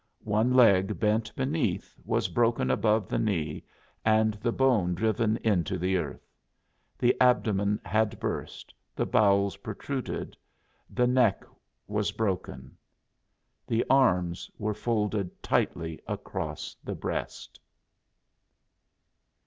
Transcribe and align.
One 0.25 0.51
leg, 0.55 0.99
bent 0.99 1.31
beneath, 1.35 1.95
was 2.03 2.27
broken 2.27 2.71
above 2.71 3.07
the 3.07 3.19
knee 3.19 3.63
and 4.03 4.33
the 4.33 4.51
bone 4.51 4.95
driven 4.95 5.37
into 5.43 5.77
the 5.77 5.95
earth. 5.95 6.27
The 6.97 7.15
abdomen 7.21 7.79
had 7.85 8.19
burst; 8.19 8.73
the 8.95 9.05
bowels 9.05 9.57
protruded. 9.57 10.35
The 10.89 11.05
neck 11.05 11.45
was 11.87 12.11
broken. 12.11 12.75
The 13.67 13.85
arms 13.91 14.49
were 14.57 14.73
folded 14.73 15.43
tightly 15.43 16.01
across 16.07 16.75
the 16.83 16.95
breast. 16.95 17.59